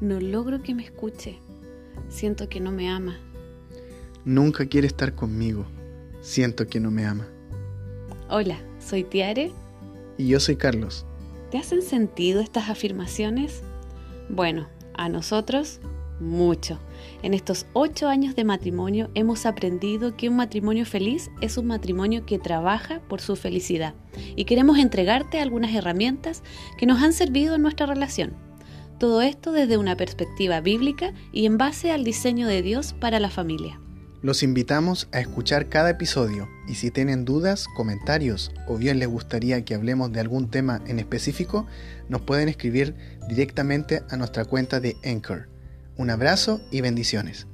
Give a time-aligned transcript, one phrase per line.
[0.00, 1.38] No logro que me escuche.
[2.08, 3.18] Siento que no me ama.
[4.24, 5.66] Nunca quiere estar conmigo.
[6.22, 7.28] Siento que no me ama.
[8.30, 9.52] Hola, soy Tiare.
[10.16, 11.04] Y yo soy Carlos.
[11.50, 13.62] ¿Te hacen sentido estas afirmaciones?
[14.30, 15.80] Bueno, a nosotros
[16.18, 16.78] mucho.
[17.22, 22.24] En estos ocho años de matrimonio hemos aprendido que un matrimonio feliz es un matrimonio
[22.24, 23.94] que trabaja por su felicidad
[24.36, 26.42] y queremos entregarte algunas herramientas
[26.78, 28.49] que nos han servido en nuestra relación.
[29.00, 33.30] Todo esto desde una perspectiva bíblica y en base al diseño de Dios para la
[33.30, 33.80] familia.
[34.20, 39.64] Los invitamos a escuchar cada episodio y si tienen dudas, comentarios o bien les gustaría
[39.64, 41.66] que hablemos de algún tema en específico,
[42.10, 42.94] nos pueden escribir
[43.26, 45.48] directamente a nuestra cuenta de Anchor.
[45.96, 47.46] Un abrazo y bendiciones.